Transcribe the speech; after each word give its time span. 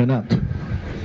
Renato, 0.00 0.42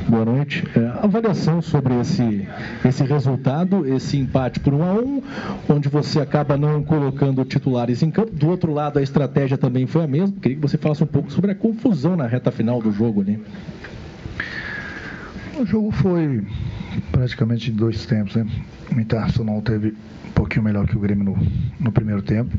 boa 0.07 0.23
noite. 0.23 0.63
É, 0.73 1.03
avaliação 1.03 1.61
sobre 1.61 1.99
esse, 1.99 2.47
esse 2.85 3.03
resultado, 3.03 3.85
esse 3.85 4.15
empate 4.15 4.57
por 4.61 4.73
1 4.73 4.83
a 4.83 4.93
1 4.93 5.23
onde 5.67 5.89
você 5.89 6.21
acaba 6.21 6.55
não 6.55 6.81
colocando 6.81 7.43
titulares 7.43 8.01
em 8.01 8.09
campo. 8.09 8.31
Do 8.31 8.47
outro 8.47 8.71
lado, 8.71 8.97
a 8.97 9.01
estratégia 9.01 9.57
também 9.57 9.85
foi 9.85 10.05
a 10.05 10.07
mesma. 10.07 10.33
Queria 10.41 10.55
que 10.55 10.61
você 10.61 10.77
falasse 10.77 11.03
um 11.03 11.07
pouco 11.07 11.29
sobre 11.29 11.51
a 11.51 11.55
confusão 11.55 12.15
na 12.15 12.25
reta 12.25 12.53
final 12.53 12.81
do 12.81 12.89
jogo 12.89 13.19
ali. 13.19 13.37
O 15.59 15.65
jogo 15.65 15.91
foi 15.91 16.47
praticamente 17.11 17.71
dois 17.71 18.05
tempos, 18.05 18.37
né? 18.37 18.47
O 18.95 18.97
Internacional 18.97 19.61
teve 19.61 19.89
um 20.25 20.31
pouquinho 20.31 20.63
melhor 20.63 20.87
que 20.87 20.95
o 20.95 21.01
Grêmio 21.01 21.25
no, 21.25 21.37
no 21.81 21.91
primeiro 21.91 22.21
tempo. 22.21 22.57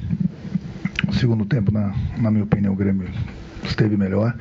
No 1.07 1.15
segundo 1.15 1.47
tempo, 1.47 1.73
na, 1.73 1.95
na 2.19 2.31
minha 2.31 2.45
opinião, 2.45 2.75
o 2.75 2.77
Grêmio 2.77 3.09
esteve 3.65 3.97
melhor. 3.97 4.37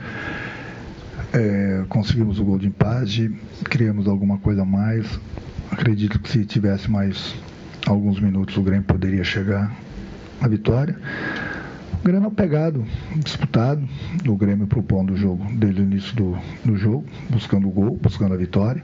É, 1.35 1.83
conseguimos 1.89 2.39
o 2.39 2.45
gol 2.45 2.57
de 2.57 2.67
empate, 2.67 3.29
criamos 3.65 4.07
alguma 4.07 4.37
coisa 4.37 4.61
a 4.61 4.65
mais. 4.65 5.19
Acredito 5.69 6.17
que 6.17 6.29
se 6.29 6.45
tivesse 6.45 6.89
mais 6.89 7.35
alguns 7.85 8.21
minutos 8.21 8.55
o 8.55 8.61
Grêmio 8.61 8.85
poderia 8.85 9.21
chegar 9.25 9.75
à 10.39 10.47
vitória. 10.47 10.97
O 11.99 12.05
Grêmio 12.05 12.27
é 12.27 12.29
pegado, 12.29 12.85
disputado, 13.17 13.85
o 14.25 14.37
Grêmio 14.37 14.65
propondo 14.65 15.11
o 15.11 15.17
jogo 15.17 15.45
desde 15.51 15.81
o 15.81 15.83
início 15.83 16.15
do, 16.15 16.37
do 16.63 16.77
jogo, 16.77 17.03
buscando 17.29 17.67
o 17.67 17.71
gol, 17.71 17.99
buscando 18.01 18.33
a 18.33 18.37
vitória. 18.37 18.81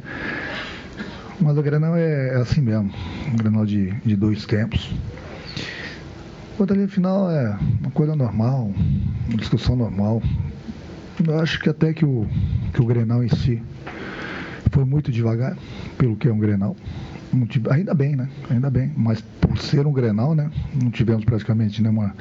Mas 1.40 1.58
o 1.58 1.64
Grenal 1.64 1.96
é, 1.96 2.34
é 2.34 2.36
assim 2.36 2.60
mesmo, 2.60 2.92
um 3.32 3.38
Grenal 3.38 3.66
de, 3.66 3.92
de 4.06 4.18
dois 4.18 4.46
tempos. 4.46 4.94
O 6.58 6.60
batalha 6.60 6.86
final 6.90 7.32
é 7.32 7.58
uma 7.80 7.92
coisa 7.92 8.14
normal, 8.14 8.74
uma 9.30 9.38
discussão 9.38 9.78
normal. 9.78 10.22
Eu 11.26 11.40
acho 11.40 11.60
que 11.60 11.70
até 11.70 11.94
que 11.94 12.06
o, 12.06 12.28
que 12.74 12.82
o 12.82 12.86
Grenal 12.86 13.24
em 13.24 13.30
si 13.30 13.62
foi 14.72 14.86
muito 14.86 15.12
devagar, 15.12 15.58
pelo 15.98 16.16
que 16.16 16.28
é 16.28 16.34
um 16.34 16.40
Grenal. 16.40 16.76
Tive, 17.48 17.70
ainda 17.72 17.94
bem, 17.94 18.16
né? 18.16 18.30
Ainda 18.50 18.70
bem. 18.70 18.92
Mas 18.96 19.22
por 19.40 19.58
ser 19.58 19.86
um 19.86 19.94
Grenal, 19.94 20.36
né? 20.36 20.50
Não 20.82 20.92
tivemos 20.92 21.24
praticamente 21.24 21.82
nenhuma, 21.82 22.14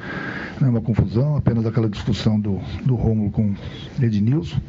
nenhuma 0.60 0.80
confusão, 0.80 1.36
apenas 1.36 1.66
aquela 1.66 1.88
discussão 1.88 2.38
do, 2.38 2.60
do 2.84 2.94
Rômulo 2.94 3.30
com 3.30 3.54
Ednilson. 4.00 4.60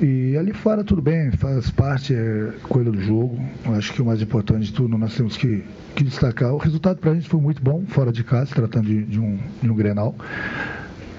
E 0.00 0.36
ali 0.36 0.52
fora 0.52 0.84
tudo 0.84 1.02
bem, 1.02 1.32
faz 1.32 1.70
parte, 1.70 2.14
é 2.14 2.52
coisa 2.62 2.90
do 2.90 3.00
jogo. 3.00 3.38
Acho 3.76 3.92
que 3.92 4.00
o 4.00 4.04
mais 4.04 4.22
importante 4.22 4.66
de 4.66 4.72
tudo, 4.72 4.96
nós 4.96 5.14
temos 5.14 5.36
que, 5.36 5.64
que 5.94 6.04
destacar. 6.04 6.52
O 6.52 6.58
resultado 6.58 6.98
para 6.98 7.10
a 7.10 7.14
gente 7.14 7.28
foi 7.28 7.40
muito 7.40 7.62
bom, 7.62 7.84
fora 7.88 8.12
de 8.12 8.22
casa, 8.22 8.54
tratando 8.54 8.86
de, 8.86 9.04
de, 9.04 9.18
um, 9.18 9.38
de 9.60 9.68
um 9.70 9.74
Grenal. 9.74 10.14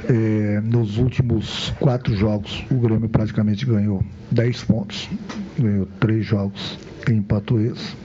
É, 0.07 0.61
nos 0.61 0.97
últimos 0.97 1.73
quatro 1.79 2.15
jogos, 2.15 2.63
o 2.71 2.75
Grêmio 2.75 3.09
praticamente 3.09 3.65
ganhou 3.65 4.03
10 4.31 4.63
pontos, 4.63 5.09
ganhou 5.57 5.87
três 5.99 6.25
jogos 6.25 6.79
e 7.07 7.11
empatou 7.11 7.59
esse. 7.59 7.95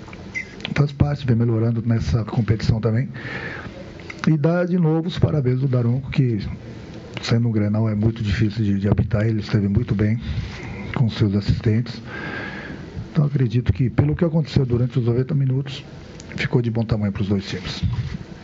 Faz 0.74 0.90
parte, 0.92 1.26
vem 1.26 1.36
melhorando 1.36 1.82
nessa 1.86 2.24
competição 2.24 2.80
também. 2.80 3.08
E 4.26 4.36
dá 4.36 4.64
de 4.64 4.78
novo 4.78 5.08
os 5.08 5.18
parabéns 5.18 5.60
do 5.60 5.68
Daronco, 5.68 6.10
que 6.10 6.40
sendo 7.22 7.48
um 7.48 7.52
Grenal 7.52 7.88
é 7.88 7.94
muito 7.94 8.22
difícil 8.22 8.64
de, 8.64 8.78
de 8.80 8.88
habitar, 8.88 9.26
ele 9.26 9.40
esteve 9.40 9.68
muito 9.68 9.94
bem 9.94 10.18
com 10.94 11.08
seus 11.08 11.34
assistentes. 11.34 12.00
Então 13.12 13.24
acredito 13.26 13.72
que, 13.72 13.88
pelo 13.88 14.16
que 14.16 14.24
aconteceu 14.24 14.66
durante 14.66 14.98
os 14.98 15.06
90 15.06 15.34
minutos, 15.34 15.84
ficou 16.36 16.60
de 16.60 16.70
bom 16.70 16.84
tamanho 16.84 17.12
para 17.12 17.22
os 17.22 17.28
dois 17.28 17.46
times. 17.46 17.82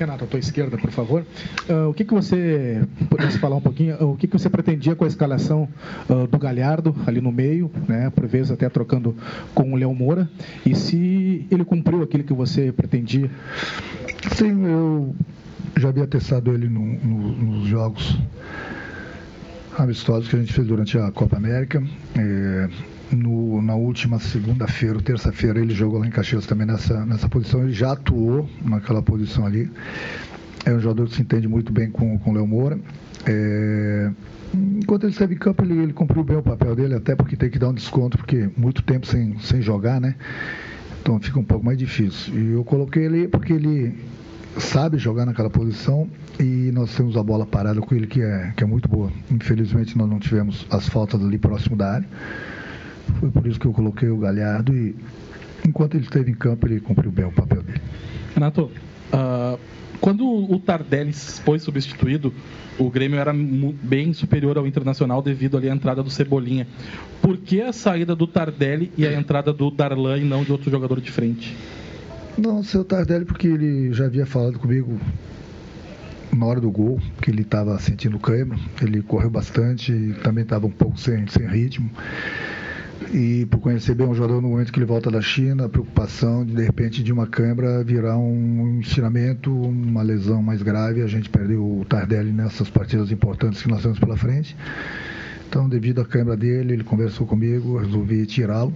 Renato, 0.01 0.25
à 0.25 0.27
tua 0.27 0.41
esquerda, 0.41 0.79
por 0.79 0.91
favor. 0.91 1.27
Uh, 1.69 1.91
o 1.91 1.95
que, 1.95 2.06
que 2.06 2.15
você, 2.15 2.83
pudesse 3.11 3.39
falar 3.39 3.56
um 3.56 3.61
pouquinho, 3.61 3.97
uh, 3.97 4.12
o 4.12 4.17
que, 4.17 4.27
que 4.27 4.33
você 4.33 4.48
pretendia 4.48 4.95
com 4.97 5.05
a 5.05 5.06
escalação 5.06 5.69
uh, 6.09 6.27
do 6.27 6.39
Galhardo 6.39 6.97
ali 7.06 7.20
no 7.20 7.31
meio, 7.31 7.70
né, 7.87 8.09
por 8.09 8.27
vezes 8.27 8.51
até 8.51 8.67
trocando 8.71 9.15
com 9.55 9.75
o 9.75 9.77
Léo 9.77 9.95
Moura, 9.95 10.27
e 10.65 10.75
se 10.75 11.47
ele 11.51 11.67
cumpriu 11.67 12.03
aquilo 12.03 12.25
que 12.25 12.33
você 12.33 12.73
pretendia? 12.73 13.31
Sim, 14.37 14.65
eu 14.65 15.15
já 15.77 15.91
havia 15.91 16.06
testado 16.06 16.50
ele 16.50 16.67
no, 16.67 16.81
no, 16.81 17.32
nos 17.37 17.69
jogos 17.69 18.19
amistosos 19.77 20.31
que 20.31 20.37
a 20.37 20.38
gente 20.38 20.53
fez 20.53 20.67
durante 20.67 20.97
a 20.97 21.11
Copa 21.11 21.37
América. 21.37 21.82
É, 22.17 22.69
no, 23.12 23.60
na 23.62 23.75
última 23.75 24.19
segunda-feira 24.19 24.97
ou 24.97 25.03
terça-feira 25.03 25.60
ele 25.60 25.75
jogou 25.75 25.98
lá 25.98 26.06
em 26.06 26.10
Caxias 26.10 26.47
também 26.47 26.66
nessa, 26.66 27.04
nessa 27.04 27.28
posição. 27.28 27.62
Ele 27.62 27.72
já 27.72 27.93
atuou 27.93 28.48
naquela 28.65 29.03
posição 29.03 29.47
ali. 29.47 29.71
É 30.65 30.72
um 30.72 30.81
jogador 30.81 31.09
que 31.09 31.16
se 31.16 31.22
entende 31.22 31.49
muito 31.49 31.72
bem 31.72 31.91
com, 31.91 32.19
com 32.19 32.31
o 32.31 32.34
Léo 32.34 32.47
Moura. 32.47 32.78
É, 33.26 34.10
enquanto 34.54 35.04
ele 35.04 35.12
esteve 35.12 35.34
em 35.34 35.38
campo, 35.38 35.65
ele, 35.65 35.78
ele 35.78 35.93
cumpriu 35.93 36.22
bem 36.22 36.37
o 36.37 36.43
papel 36.43 36.75
dele, 36.75 36.94
até 36.94 37.15
porque 37.15 37.37
tem 37.37 37.50
que 37.50 37.59
dar 37.59 37.69
um 37.69 37.75
desconto, 37.75 38.19
porque 38.19 38.50
muito 38.56 38.82
tempo 38.82 39.06
sem, 39.06 39.38
sem 39.38 39.62
jogar, 39.62 40.00
né? 40.00 40.15
Então 41.00 41.19
fica 41.19 41.38
um 41.38 41.44
pouco 41.44 41.65
mais 41.65 41.78
difícil. 41.78 42.34
E 42.34 42.53
eu 42.53 42.65
coloquei 42.65 43.04
ele 43.04 43.28
porque 43.28 43.53
ele 43.53 43.94
sabe 44.59 44.99
jogar 44.99 45.25
naquela 45.25 45.49
posição 45.49 46.09
e 46.38 46.70
nós 46.72 46.94
temos 46.94 47.16
a 47.16 47.22
bola 47.22 47.47
parada 47.47 47.81
com 47.81 47.94
ele 47.94 48.06
que 48.06 48.20
é, 48.20 48.53
que 48.56 48.62
é 48.62 48.66
muito 48.66 48.88
boa. 48.88 49.10
Infelizmente 49.31 49.97
nós 49.97 50.09
não 50.09 50.19
tivemos 50.19 50.66
as 50.70 50.88
faltas 50.88 51.22
ali 51.22 51.38
próximo 51.38 51.76
da 51.76 51.94
área. 51.94 52.09
Foi 53.19 53.31
por 53.31 53.47
isso 53.47 53.59
que 53.59 53.66
eu 53.66 53.72
coloquei 53.72 54.09
o 54.09 54.16
Galhardo 54.16 54.75
e 54.75 54.94
enquanto 55.66 55.94
ele 55.94 56.04
esteve 56.04 56.31
em 56.31 56.34
campo, 56.34 56.66
ele 56.66 56.81
cumpriu 56.81 57.10
bem 57.10 57.25
o 57.25 57.32
papel 57.32 57.62
dele. 57.62 57.81
Renato, 58.34 58.71
uh, 59.12 59.59
quando 60.00 60.26
o 60.26 60.59
Tardelli 60.59 61.12
foi 61.12 61.59
substituído, 61.59 62.32
o 62.78 62.88
Grêmio 62.91 63.19
era 63.19 63.32
bem 63.34 64.12
superior 64.15 64.56
ao 64.56 64.66
Internacional 64.66 65.20
devido 65.20 65.59
ali 65.59 65.69
à 65.69 65.75
entrada 65.75 66.03
do 66.03 66.10
Cebolinha. 66.10 66.66
Por 67.20 67.37
que 67.37 67.60
a 67.60 67.72
saída 67.72 68.16
do 68.16 68.26
Tardelli 68.26 68.91
e 68.97 69.06
a 69.06 69.12
entrada 69.12 69.53
do 69.53 69.70
Darlan 69.70 70.19
e 70.19 70.25
não 70.25 70.43
de 70.43 70.53
outro 70.53 70.70
jogador 70.70 71.00
de 71.00 71.10
frente? 71.10 71.54
Não, 72.38 72.62
seu 72.62 72.82
Tardelli, 72.82 73.26
porque 73.26 73.47
ele 73.47 73.93
já 73.93 74.06
havia 74.06 74.25
falado 74.25 74.59
comigo 74.59 74.99
na 76.34 76.47
hora 76.47 76.60
do 76.60 76.70
gol, 76.70 76.99
que 77.20 77.31
ele 77.31 77.43
estava 77.43 77.78
sentindo 77.78 78.19
câimbra, 78.19 78.56
ele 78.81 79.03
correu 79.03 79.28
bastante 79.28 79.93
e 79.93 80.15
também 80.15 80.44
estava 80.44 80.66
um 80.66 80.70
pouco 80.70 80.99
sem, 80.99 81.26
sem 81.26 81.47
ritmo 81.47 81.91
e 83.12 83.47
por 83.47 83.59
conhecer 83.59 83.94
bem 83.94 84.06
o 84.06 84.15
jogador 84.15 84.41
no 84.43 84.49
momento 84.49 84.72
que 84.72 84.78
ele 84.78 84.87
volta 84.87 85.11
da 85.11 85.21
China, 85.21 85.65
a 85.65 85.69
preocupação 85.69 86.44
de 86.44 86.55
de 86.55 86.62
repente 86.62 87.03
de 87.03 87.12
uma 87.12 87.27
câimbra 87.27 87.83
virar 87.83 88.19
um 88.19 88.78
ensinamento, 88.78 89.50
uma 89.50 90.03
lesão 90.03 90.43
mais 90.43 90.62
grave, 90.62 91.03
a 91.03 91.06
gente 91.06 91.31
perdeu 91.31 91.62
o 91.62 91.84
Tardelli 91.88 92.31
nessas 92.31 92.69
partidas 92.69 93.11
importantes 93.11 93.62
que 93.62 93.69
nós 93.69 93.83
temos 93.83 93.99
pela 93.99 94.16
frente. 94.16 94.55
Então, 95.49 95.69
devido 95.69 96.00
à 96.00 96.05
câimbra 96.05 96.37
dele, 96.37 96.75
ele 96.75 96.84
conversou 96.84 97.27
comigo, 97.27 97.78
resolvi 97.78 98.25
tirá-lo. 98.27 98.72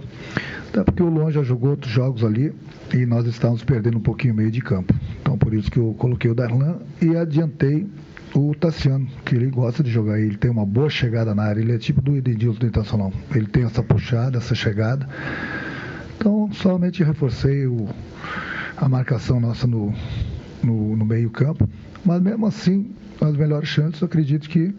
Até 0.69 0.83
porque 0.83 1.01
o 1.01 1.09
Longe 1.09 1.35
já 1.35 1.43
jogou 1.43 1.69
outros 1.69 1.91
jogos 1.91 2.23
ali 2.23 2.51
e 2.93 3.05
nós 3.05 3.25
estávamos 3.27 3.63
perdendo 3.63 3.97
um 3.97 4.01
pouquinho 4.01 4.33
meio 4.33 4.51
de 4.51 4.59
campo. 4.59 4.93
Então, 5.21 5.37
por 5.37 5.53
isso 5.53 5.71
que 5.71 5.77
eu 5.77 5.95
coloquei 5.97 6.29
o 6.29 6.35
Darlan 6.35 6.79
e 7.01 7.15
adiantei 7.15 7.87
o 8.35 8.53
Tassiano, 8.53 9.07
que 9.23 9.33
ele 9.35 9.49
gosta 9.49 9.81
de 9.81 9.89
jogar, 9.89 10.19
ele 10.19 10.35
tem 10.35 10.51
uma 10.51 10.65
boa 10.65 10.89
chegada 10.89 11.33
na 11.33 11.43
área, 11.43 11.61
ele 11.61 11.73
é 11.73 11.77
tipo 11.77 12.01
do 12.01 12.17
Edilson 12.17 12.59
do 12.59 12.65
Internacional. 12.65 13.13
Ele 13.33 13.47
tem 13.47 13.63
essa 13.63 13.81
puxada, 13.81 14.37
essa 14.37 14.53
chegada. 14.53 15.07
Então, 16.17 16.49
somente 16.51 17.03
reforcei 17.03 17.65
o, 17.65 17.87
a 18.75 18.89
marcação 18.89 19.39
nossa 19.39 19.65
no, 19.65 19.93
no, 20.61 20.97
no 20.97 21.05
meio-campo. 21.05 21.69
Mas 22.03 22.21
mesmo 22.21 22.45
assim, 22.45 22.91
as 23.21 23.35
melhores 23.37 23.69
chances, 23.69 24.01
eu 24.01 24.05
acredito 24.05 24.49
que 24.49 24.75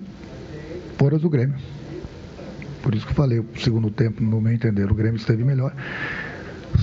foram 0.98 1.16
as 1.16 1.22
do 1.22 1.30
Grêmio. 1.30 1.56
Por 2.82 2.94
isso 2.94 3.06
que 3.06 3.12
eu 3.12 3.16
falei, 3.16 3.38
o 3.40 3.46
segundo 3.58 3.90
tempo, 3.90 4.22
no 4.22 4.40
meu 4.40 4.52
entender, 4.52 4.90
o 4.90 4.94
Grêmio 4.94 5.16
esteve 5.16 5.42
melhor. 5.44 5.74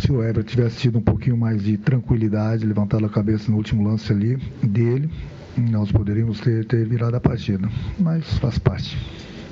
Se 0.02 0.12
o 0.12 0.24
Ebra 0.24 0.44
tivesse 0.44 0.78
tido 0.78 0.98
um 0.98 1.02
pouquinho 1.02 1.38
mais 1.38 1.62
de 1.64 1.78
tranquilidade, 1.78 2.66
levantado 2.66 3.06
a 3.06 3.10
cabeça 3.10 3.52
no 3.52 3.58
último 3.58 3.88
lance 3.88 4.12
ali 4.12 4.38
dele, 4.64 5.10
nós 5.58 5.92
poderíamos 5.92 6.40
ter, 6.40 6.66
ter 6.66 6.86
virado 6.86 7.16
a 7.16 7.22
partida, 7.22 7.70
mas 8.00 8.38
faz 8.40 8.58
parte. 8.58 8.98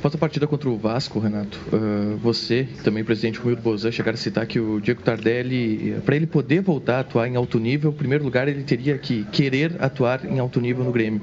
Após 0.01 0.15
a 0.15 0.17
partida 0.17 0.47
contra 0.47 0.67
o 0.67 0.75
Vasco, 0.75 1.19
Renato, 1.19 1.59
uh, 1.71 2.17
você, 2.17 2.67
também 2.83 3.03
presidente 3.03 3.37
Romildo 3.37 3.61
Bozan, 3.61 3.91
chegaram 3.91 4.15
a 4.15 4.17
citar 4.17 4.47
que 4.47 4.59
o 4.59 4.81
Diego 4.81 4.99
Tardelli, 5.03 5.95
para 6.03 6.15
ele 6.15 6.25
poder 6.25 6.59
voltar 6.59 6.95
a 6.95 6.99
atuar 7.01 7.27
em 7.27 7.35
alto 7.35 7.59
nível, 7.59 7.91
em 7.91 7.93
primeiro 7.93 8.23
lugar 8.23 8.47
ele 8.47 8.63
teria 8.63 8.97
que 8.97 9.25
querer 9.25 9.75
atuar 9.79 10.25
em 10.25 10.39
alto 10.39 10.59
nível 10.59 10.83
no 10.83 10.91
Grêmio. 10.91 11.21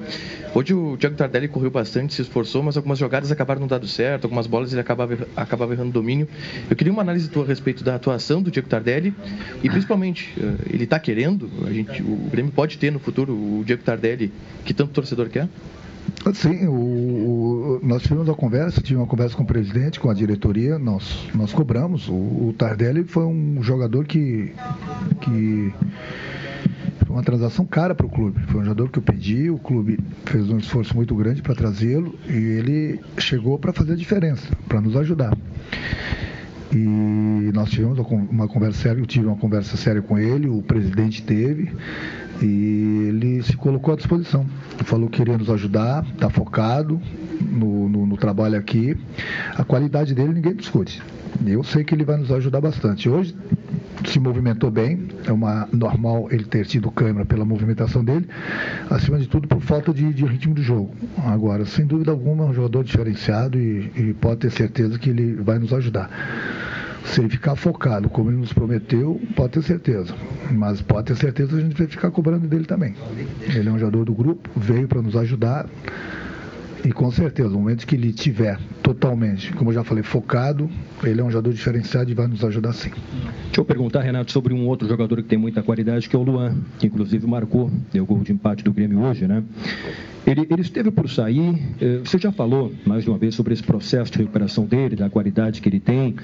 Hoje 0.54 0.74
o 0.74 0.96
Diego 0.96 1.16
Tardelli 1.16 1.48
correu 1.48 1.72
bastante, 1.72 2.14
se 2.14 2.22
esforçou, 2.22 2.62
mas 2.62 2.76
algumas 2.76 3.00
jogadas 3.00 3.32
acabaram 3.32 3.62
não 3.62 3.66
dando 3.66 3.88
certo, 3.88 4.26
algumas 4.26 4.46
bolas 4.46 4.70
ele 4.70 4.80
acabava, 4.80 5.26
acabava 5.34 5.72
errando 5.72 5.90
domínio. 5.90 6.28
Eu 6.70 6.76
queria 6.76 6.92
uma 6.92 7.02
análise 7.02 7.28
tua 7.28 7.42
a 7.42 7.48
respeito 7.48 7.82
da 7.82 7.96
atuação 7.96 8.40
do 8.40 8.48
Diego 8.48 8.68
Tardelli 8.68 9.12
e 9.60 9.68
principalmente, 9.68 10.32
uh, 10.38 10.56
ele 10.72 10.84
está 10.84 11.00
querendo, 11.00 11.50
a 11.66 11.72
gente, 11.72 12.00
o 12.00 12.28
Grêmio 12.30 12.52
pode 12.52 12.78
ter 12.78 12.92
no 12.92 13.00
futuro 13.00 13.32
o 13.32 13.64
Diego 13.66 13.82
Tardelli 13.82 14.30
que 14.64 14.72
tanto 14.72 14.92
torcedor 14.92 15.28
quer? 15.28 15.48
Sim, 16.34 16.66
o, 16.66 16.72
o, 16.72 17.80
nós 17.82 18.02
tivemos 18.02 18.28
uma 18.28 18.34
conversa, 18.34 18.80
tive 18.82 18.96
uma 18.96 19.06
conversa 19.06 19.36
com 19.36 19.42
o 19.42 19.46
presidente, 19.46 19.98
com 19.98 20.10
a 20.10 20.14
diretoria, 20.14 20.78
nós, 20.78 21.26
nós 21.34 21.52
cobramos. 21.52 22.08
O, 22.08 22.12
o 22.12 22.54
Tardelli 22.56 23.04
foi 23.04 23.24
um 23.24 23.62
jogador 23.62 24.04
que, 24.04 24.52
que 25.20 25.72
foi 27.06 27.16
uma 27.16 27.22
transação 27.22 27.64
cara 27.64 27.94
para 27.94 28.06
o 28.06 28.10
clube. 28.10 28.40
Foi 28.48 28.60
um 28.60 28.64
jogador 28.64 28.90
que 28.90 28.98
eu 28.98 29.02
pedi, 29.02 29.48
o 29.50 29.58
clube 29.58 29.98
fez 30.26 30.50
um 30.50 30.58
esforço 30.58 30.94
muito 30.94 31.14
grande 31.14 31.40
para 31.40 31.54
trazê-lo 31.54 32.14
e 32.28 32.32
ele 32.32 33.00
chegou 33.16 33.58
para 33.58 33.72
fazer 33.72 33.92
a 33.92 33.96
diferença, 33.96 34.46
para 34.68 34.80
nos 34.80 34.96
ajudar. 34.96 35.36
E 36.72 37.50
nós 37.54 37.70
tivemos 37.70 37.98
uma 38.30 38.46
conversa 38.46 38.82
séria, 38.82 39.00
eu 39.00 39.06
tive 39.06 39.26
uma 39.26 39.36
conversa 39.36 39.76
séria 39.76 40.02
com 40.02 40.18
ele, 40.18 40.48
o 40.48 40.62
presidente 40.62 41.22
teve, 41.22 41.72
e 42.42 43.06
ele 43.08 43.42
se 43.42 43.56
colocou 43.56 43.94
à 43.94 43.96
disposição. 43.96 44.46
Falou 44.84 45.08
que 45.08 45.18
queria 45.18 45.38
nos 45.38 45.48
ajudar, 45.48 46.04
está 46.12 46.28
focado 46.28 47.00
no, 47.40 47.88
no, 47.88 48.06
no, 48.06 48.16
trabalho 48.16 48.58
aqui. 48.58 48.96
A 49.56 49.64
qualidade 49.64 50.14
dele 50.14 50.34
ninguém 50.34 50.54
discute. 50.54 51.02
Eu 51.46 51.64
sei 51.64 51.84
que 51.84 51.94
ele 51.94 52.04
vai 52.04 52.18
nos 52.18 52.30
ajudar 52.30 52.60
bastante. 52.60 53.08
Hoje 53.08 53.34
se 54.06 54.18
movimentou 54.20 54.70
bem, 54.70 55.08
é 55.26 55.32
uma 55.32 55.68
normal 55.72 56.28
ele 56.30 56.44
ter 56.44 56.64
tido 56.66 56.90
câmera 56.90 57.24
pela 57.24 57.44
movimentação 57.44 58.04
dele, 58.04 58.28
acima 58.90 59.18
de 59.18 59.26
tudo 59.26 59.48
por 59.48 59.60
falta 59.60 59.92
de, 59.92 60.12
de 60.12 60.24
ritmo 60.24 60.54
do 60.54 60.62
jogo. 60.62 60.94
Agora, 61.24 61.64
sem 61.64 61.86
dúvida 61.86 62.10
alguma, 62.10 62.44
é 62.44 62.46
um 62.48 62.54
jogador 62.54 62.84
diferenciado 62.84 63.58
e, 63.58 63.90
e 63.96 64.14
pode 64.14 64.40
ter 64.40 64.50
certeza 64.50 64.98
que 64.98 65.10
ele 65.10 65.34
vai 65.34 65.58
nos 65.58 65.72
ajudar. 65.72 66.10
Se 67.04 67.20
ele 67.20 67.30
ficar 67.30 67.56
focado, 67.56 68.08
como 68.10 68.30
ele 68.30 68.36
nos 68.36 68.52
prometeu, 68.52 69.20
pode 69.34 69.52
ter 69.52 69.62
certeza. 69.62 70.14
Mas 70.50 70.82
pode 70.82 71.06
ter 71.06 71.16
certeza 71.16 71.50
que 71.50 71.56
a 71.56 71.60
gente 71.60 71.76
vai 71.76 71.86
ficar 71.86 72.10
cobrando 72.10 72.46
dele 72.46 72.64
também. 72.64 72.94
Ele 73.40 73.68
é 73.68 73.72
um 73.72 73.78
jogador 73.78 74.04
do 74.04 74.12
grupo, 74.12 74.48
veio 74.54 74.86
para 74.86 75.00
nos 75.00 75.16
ajudar. 75.16 75.66
E 76.84 76.92
com 76.92 77.10
certeza, 77.10 77.48
no 77.48 77.58
momento 77.58 77.86
que 77.86 77.94
ele 77.96 78.12
tiver 78.12 78.58
totalmente, 78.82 79.52
como 79.52 79.70
eu 79.70 79.74
já 79.74 79.84
falei, 79.84 80.02
focado, 80.02 80.70
ele 81.02 81.20
é 81.20 81.24
um 81.24 81.30
jogador 81.30 81.52
diferenciado 81.52 82.10
e 82.10 82.14
vai 82.14 82.26
nos 82.26 82.44
ajudar 82.44 82.72
sim. 82.72 82.90
Deixa 83.44 83.60
eu 83.60 83.64
perguntar, 83.64 84.02
Renato, 84.02 84.30
sobre 84.30 84.54
um 84.54 84.66
outro 84.66 84.88
jogador 84.88 85.16
que 85.16 85.28
tem 85.28 85.38
muita 85.38 85.62
qualidade, 85.62 86.08
que 86.08 86.14
é 86.14 86.18
o 86.18 86.22
Luan, 86.22 86.56
que 86.78 86.86
inclusive 86.86 87.26
marcou, 87.26 87.70
deu 87.92 88.06
gol 88.06 88.20
de 88.20 88.32
empate 88.32 88.62
do 88.62 88.72
Grêmio 88.72 89.00
hoje, 89.00 89.26
né? 89.26 89.42
Ele, 90.26 90.46
ele 90.50 90.60
esteve 90.60 90.90
por 90.90 91.08
sair, 91.08 91.58
eh, 91.80 92.00
você 92.04 92.18
já 92.18 92.30
falou 92.30 92.72
mais 92.84 93.04
de 93.04 93.10
uma 93.10 93.18
vez 93.18 93.34
sobre 93.34 93.54
esse 93.54 93.62
processo 93.62 94.12
de 94.12 94.18
recuperação 94.18 94.66
dele, 94.66 94.94
da 94.94 95.08
qualidade 95.08 95.60
que 95.60 95.68
ele 95.68 95.80
tem. 95.80 96.16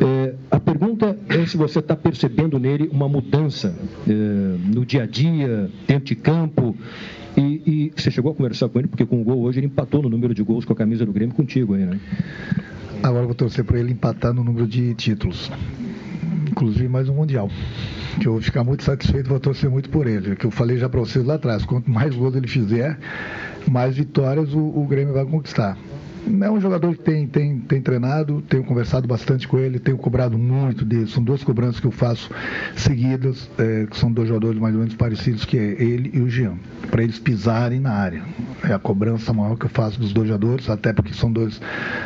Eh, 0.00 0.34
a 0.50 0.58
pergunta 0.58 1.18
é 1.28 1.44
se 1.44 1.56
você 1.56 1.80
está 1.80 1.94
percebendo 1.94 2.58
nele 2.58 2.88
uma 2.90 3.08
mudança 3.08 3.76
eh, 4.08 4.12
no 4.74 4.86
dia 4.86 5.02
a 5.02 5.06
dia, 5.06 5.70
dentro 5.86 6.06
de 6.06 6.14
campo, 6.14 6.74
e, 7.36 7.55
e, 7.66 7.92
você 7.96 8.10
chegou 8.10 8.32
a 8.32 8.34
conversar 8.34 8.68
com 8.68 8.78
ele, 8.78 8.88
porque 8.88 9.04
com 9.04 9.20
o 9.20 9.24
gol 9.24 9.40
hoje 9.42 9.58
ele 9.58 9.66
empatou 9.66 10.02
no 10.02 10.08
número 10.08 10.32
de 10.34 10.42
gols 10.42 10.64
com 10.64 10.72
a 10.72 10.76
camisa 10.76 11.04
do 11.04 11.12
Grêmio 11.12 11.34
contigo 11.34 11.74
aí, 11.74 11.84
né? 11.84 11.98
Agora 13.02 13.26
vou 13.26 13.34
torcer 13.34 13.64
para 13.64 13.78
ele 13.78 13.92
empatar 13.92 14.32
no 14.32 14.42
número 14.44 14.66
de 14.66 14.94
títulos. 14.94 15.50
Inclusive 16.50 16.88
mais 16.88 17.08
um 17.08 17.14
Mundial. 17.14 17.50
Que 18.20 18.26
eu 18.26 18.32
vou 18.32 18.40
ficar 18.40 18.64
muito 18.64 18.82
satisfeito, 18.82 19.28
vou 19.28 19.40
torcer 19.40 19.68
muito 19.68 19.90
por 19.90 20.06
ele. 20.06 20.36
Que 20.36 20.46
eu 20.46 20.50
falei 20.50 20.78
já 20.78 20.88
para 20.88 21.00
vocês 21.00 21.24
lá 21.24 21.34
atrás, 21.34 21.64
quanto 21.64 21.90
mais 21.90 22.14
gols 22.14 22.34
ele 22.34 22.48
fizer, 22.48 22.98
mais 23.70 23.96
vitórias 23.96 24.54
o, 24.54 24.58
o 24.58 24.86
Grêmio 24.86 25.12
vai 25.12 25.26
conquistar 25.26 25.76
é 26.40 26.50
um 26.50 26.60
jogador 26.60 26.96
que 26.96 27.02
tem, 27.02 27.26
tem, 27.26 27.58
tem 27.58 27.80
treinado, 27.80 28.42
tenho 28.48 28.64
conversado 28.64 29.06
bastante 29.06 29.46
com 29.46 29.58
ele, 29.58 29.78
tenho 29.78 29.96
cobrado 29.96 30.36
muito 30.36 30.84
dele. 30.84 31.06
São 31.06 31.22
duas 31.22 31.42
cobranças 31.44 31.80
que 31.80 31.86
eu 31.86 31.90
faço 31.90 32.30
seguidas, 32.76 33.48
é, 33.58 33.86
que 33.86 33.96
são 33.96 34.10
dois 34.10 34.28
jogadores 34.28 34.60
mais 34.60 34.74
ou 34.74 34.80
menos 34.80 34.94
parecidos, 34.94 35.44
que 35.44 35.56
é 35.56 35.82
ele 35.82 36.10
e 36.12 36.20
o 36.20 36.28
Jean, 36.28 36.54
para 36.90 37.02
eles 37.02 37.18
pisarem 37.18 37.80
na 37.80 37.92
área. 37.92 38.22
É 38.64 38.72
a 38.72 38.78
cobrança 38.78 39.32
maior 39.32 39.56
que 39.56 39.66
eu 39.66 39.70
faço 39.70 40.00
dos 40.00 40.12
dois 40.12 40.28
jogadores, 40.28 40.68
até 40.68 40.92
porque 40.92 41.14
são 41.14 41.32
dois 41.32 41.60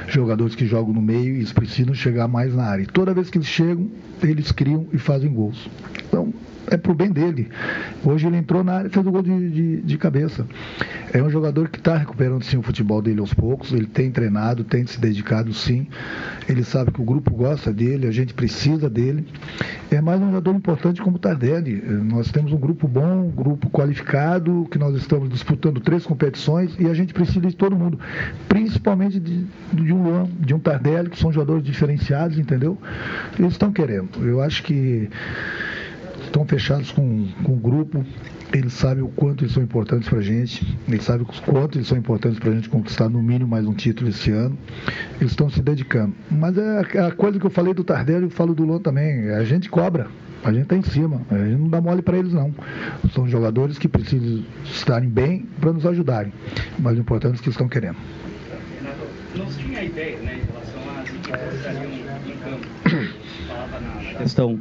jogadores 0.09 0.55
que 0.55 0.67
jogam 0.67 0.93
no 0.93 1.03
meio 1.03 1.35
e 1.35 1.39
eles 1.39 1.53
precisam 1.53 1.95
chegar 1.95 2.29
mais 2.29 2.55
na 2.55 2.65
área. 2.65 2.83
E 2.83 2.87
toda 2.87 3.15
vez 3.15 3.31
que 3.31 3.39
eles 3.39 3.49
chegam, 3.49 3.89
eles 4.23 4.53
criam 4.53 4.87
e 4.93 4.99
fazem 4.99 5.33
gols. 5.33 5.69
É 6.71 6.77
pro 6.77 6.95
bem 6.95 7.11
dele. 7.11 7.49
Hoje 8.05 8.29
ele 8.29 8.37
entrou 8.37 8.63
na 8.63 8.75
área 8.75 8.89
e 8.89 8.91
fez 8.91 9.05
o 9.05 9.11
gol 9.11 9.23
de, 9.23 9.51
de, 9.51 9.83
de 9.83 9.99
cabeça. 9.99 10.47
É 11.13 11.21
um 11.21 11.29
jogador 11.29 11.69
que 11.69 11.79
está 11.79 11.97
recuperando 11.97 12.45
sim 12.45 12.57
o 12.57 12.63
futebol 12.63 13.03
dele 13.03 13.19
aos 13.19 13.35
poucos, 13.35 13.73
ele 13.73 13.87
tem 13.87 14.13
treinado, 14.13 14.63
tem 14.63 14.87
se 14.87 15.01
dedicado 15.01 15.53
sim. 15.53 15.89
Ele 16.49 16.63
sabe 16.63 16.93
que 16.93 17.01
o 17.01 17.05
grupo 17.05 17.33
gosta 17.33 17.73
dele, 17.73 18.07
a 18.07 18.13
gente 18.13 18.33
precisa 18.33 18.89
dele. 18.89 19.27
É 19.91 20.01
mais 20.01 20.21
um 20.21 20.27
jogador 20.27 20.55
importante 20.55 21.03
como 21.03 21.17
o 21.17 21.19
Tardelli. 21.19 21.83
Nós 21.83 22.31
temos 22.31 22.53
um 22.53 22.59
grupo 22.59 22.87
bom, 22.87 23.25
um 23.27 23.31
grupo 23.31 23.69
qualificado, 23.69 24.69
que 24.71 24.79
nós 24.79 24.95
estamos 24.95 25.29
disputando 25.29 25.81
três 25.81 26.07
competições 26.07 26.73
e 26.79 26.87
a 26.87 26.95
gente 26.95 27.13
precisa 27.13 27.41
de 27.41 27.57
todo 27.57 27.75
mundo. 27.75 27.99
Principalmente 28.49 29.19
de, 29.19 29.45
de 29.73 29.93
um 29.93 30.05
Luan, 30.05 30.29
de 30.39 30.55
um 30.55 30.61
Tardelli, 30.61 31.11
que 31.11 31.19
são 31.19 31.33
jogadores 31.33 31.65
diferenciados, 31.65 32.39
entendeu? 32.39 32.79
Eles 33.37 33.53
estão 33.53 33.73
querendo. 33.73 34.25
Eu 34.25 34.41
acho 34.41 34.63
que 34.63 35.11
estão 36.25 36.45
fechados 36.45 36.91
com, 36.93 37.27
com 37.43 37.53
o 37.53 37.57
grupo, 37.57 38.05
eles 38.53 38.73
sabem 38.73 39.03
o 39.03 39.09
quanto 39.09 39.45
eles 39.45 39.55
são 39.55 39.63
importantes 39.63 40.09
para 40.09 40.19
a 40.19 40.23
gente, 40.23 40.77
eles 40.89 41.05
sabem 41.05 41.23
o 41.23 41.43
quanto 41.43 41.79
eles 41.79 41.87
são 41.87 41.97
importantes 41.97 42.39
para 42.39 42.51
a 42.51 42.55
gente 42.55 42.69
conquistar 42.69 43.09
no 43.09 43.23
mínimo 43.23 43.49
mais 43.49 43.67
um 43.67 43.75
título 43.75 44.11
esse 44.11 44.31
ano. 44.31 44.59
Eles 45.21 45.33
estão 45.33 45.49
se 45.49 45.63
dedicando. 45.63 46.15
Mas 46.31 46.57
é 46.59 47.01
a 47.01 47.13
coisa 47.13 47.39
que 47.39 47.47
eu 47.47 47.51
falei 47.51 47.73
do 47.73 47.85
Tardelli, 47.85 48.25
eu 48.25 48.31
falo 48.31 48.55
do 48.55 48.65
Lon 48.65 48.81
também. 48.81 49.31
A 49.31 49.45
gente 49.45 49.69
cobra, 49.69 50.09
a 50.43 50.53
gente 50.53 50.63
está 50.65 50.77
em 50.77 50.83
cima, 50.83 51.23
a 51.31 51.39
gente 51.39 51.61
não 51.61 51.69
dá 51.69 51.81
mole 51.81 52.03
para 52.03 52.19
eles 52.19 52.33
não. 52.33 52.53
São 53.15 53.29
jogadores 53.29 53.79
que 53.79 53.89
precisam 53.89 54.45
estarem 54.65 55.09
bem 55.09 55.47
para 55.61 55.73
nos 55.73 55.87
ajudarem. 55.87 56.33
Mas 56.79 56.97
o 56.97 57.01
importante 57.01 57.41
é 57.41 57.43
que 57.43 57.51
estão 57.51 57.69
querendo. 57.69 57.97
Não 59.37 59.47
se 59.49 59.59
tinha 59.61 59.85
ideia, 59.85 60.19
né, 60.19 60.41
em 60.43 60.53
relação 60.53 60.81
a 60.91 61.03
que 61.03 62.31
em 62.31 62.37
campo. 62.39 62.67
Falava 63.47 63.81
na 63.81 64.15
questão 64.19 64.59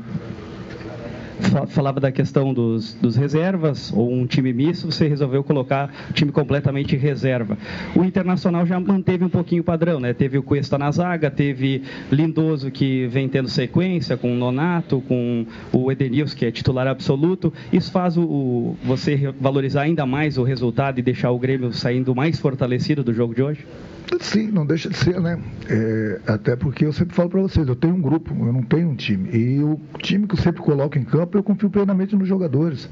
falava 1.68 2.00
da 2.00 2.12
questão 2.12 2.54
dos, 2.54 2.94
dos, 2.96 3.16
reservas, 3.16 3.92
ou 3.94 4.12
um 4.12 4.26
time 4.26 4.54
misto, 4.54 4.92
você 4.92 5.08
resolveu 5.08 5.44
colocar 5.44 5.92
time 6.14 6.32
completamente 6.32 6.96
reserva. 6.96 7.58
O 7.96 8.04
Internacional 8.04 8.66
já 8.66 8.80
manteve 8.80 9.24
um 9.24 9.30
pouquinho 9.30 9.62
o 9.62 9.66
padrão, 9.66 10.00
né? 10.00 10.14
Teve 10.14 10.38
o 10.38 10.44
Cuesta 10.44 10.78
na 10.78 10.92
zaga, 10.92 11.32
teve 11.32 11.84
Lindoso 12.12 12.72
que 12.72 13.08
vem 13.08 13.28
tendo 13.28 13.50
sequência, 13.50 14.18
com 14.18 14.34
o 14.34 14.36
Nonato, 14.36 15.02
com 15.08 15.46
o 15.72 15.92
Edenilson, 15.92 16.36
que 16.36 16.46
é 16.46 16.52
titular 16.52 16.88
absoluto. 16.88 17.54
Isso 17.72 17.92
faz 17.92 18.18
o, 18.18 18.76
você 18.84 19.34
valorizar 19.40 19.84
ainda 19.84 20.06
mais 20.06 20.38
o 20.38 20.44
resultado 20.44 21.00
e 21.00 21.02
deixar 21.02 21.32
o 21.32 21.40
Grêmio 21.40 21.74
saindo 21.74 22.14
mais 22.16 22.40
fortalecido 22.40 23.04
do 23.04 23.14
jogo 23.14 23.34
de 23.34 23.42
hoje? 23.42 23.66
Sim, 24.20 24.48
não 24.48 24.66
deixa 24.66 24.90
de 24.90 24.98
ser, 24.98 25.20
né? 25.20 25.40
É, 25.70 26.20
até 26.28 26.56
porque 26.56 26.86
eu 26.86 26.94
sempre 26.94 27.16
falo 27.16 27.30
para 27.30 27.42
vocês, 27.42 27.68
eu 27.68 27.76
tenho 27.76 27.94
um 27.94 28.02
grupo, 28.02 28.34
eu 28.34 28.52
não 28.52 28.64
tenho 28.64 28.90
um 28.90 28.96
time. 28.96 29.30
E 29.32 29.64
o 29.64 29.80
time 30.00 30.28
que 30.28 30.34
eu 30.34 30.40
sempre 30.40 30.62
coloco 30.62 30.98
em 30.98 31.04
campo, 31.04 31.38
eu 31.38 31.44
confio 31.44 31.70
plenamente 31.70 32.16
nos 32.16 32.28
jogadores. 32.28 32.90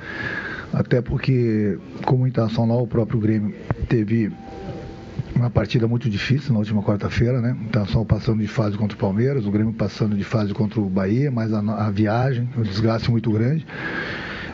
Até 0.71 1.01
porque, 1.01 1.77
como 2.05 2.27
Internacional, 2.27 2.83
o 2.83 2.87
próprio 2.87 3.19
Grêmio 3.19 3.55
teve 3.87 4.31
uma 5.35 5.49
partida 5.49 5.87
muito 5.87 6.09
difícil 6.09 6.53
na 6.53 6.59
última 6.59 6.83
quarta-feira, 6.83 7.41
né? 7.41 7.55
O 7.59 7.63
Internacional 7.65 8.05
passando 8.05 8.39
de 8.39 8.47
fase 8.47 8.77
contra 8.77 8.95
o 8.95 8.99
Palmeiras, 8.99 9.45
o 9.45 9.51
Grêmio 9.51 9.73
passando 9.73 10.15
de 10.15 10.23
fase 10.23 10.53
contra 10.53 10.79
o 10.79 10.89
Bahia, 10.89 11.31
mas 11.31 11.53
a, 11.53 11.59
a 11.59 11.89
viagem, 11.89 12.49
um 12.57 12.61
desgaste 12.61 13.09
muito 13.09 13.31
grande. 13.31 13.65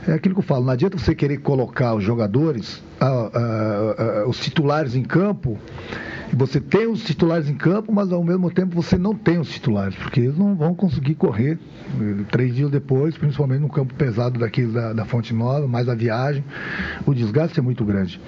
É 0.07 0.13
aquilo 0.13 0.35
que 0.35 0.41
eu 0.41 0.45
falo, 0.45 0.65
não 0.65 0.73
adianta 0.73 0.97
você 0.97 1.15
querer 1.15 1.37
colocar 1.37 1.95
os 1.95 2.03
jogadores, 2.03 2.83
a, 2.99 3.07
a, 3.07 4.27
os 4.27 4.37
titulares 4.39 4.95
em 4.95 5.03
campo 5.03 5.57
você 6.35 6.59
tem 6.59 6.87
os 6.87 7.03
titulares 7.03 7.47
em 7.49 7.55
campo, 7.55 7.91
mas 7.93 8.11
ao 8.11 8.23
mesmo 8.23 8.49
tempo 8.51 8.75
você 8.75 8.97
não 8.97 9.13
tem 9.13 9.39
os 9.39 9.49
titulares, 9.49 9.95
porque 9.95 10.21
eles 10.21 10.37
não 10.37 10.55
vão 10.55 10.73
conseguir 10.73 11.15
correr 11.15 11.59
eh, 11.99 12.23
três 12.31 12.55
dias 12.55 12.71
depois, 12.71 13.15
principalmente 13.17 13.61
no 13.61 13.69
campo 13.69 13.93
pesado 13.93 14.39
daquele 14.39 14.71
da, 14.71 14.93
da 14.93 15.05
Fonte 15.05 15.33
Nova, 15.33 15.67
mais 15.67 15.87
a 15.87 15.95
viagem, 15.95 16.43
o 17.05 17.13
desgaste 17.13 17.59
é 17.59 17.61
muito 17.61 17.85
grande. 17.85 18.19